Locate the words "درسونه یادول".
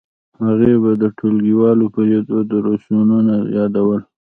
2.51-4.01